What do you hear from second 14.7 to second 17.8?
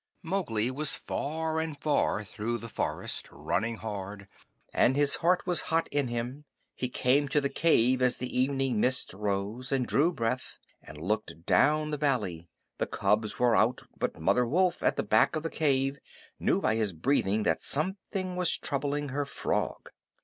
at the back of the cave, knew by his breathing that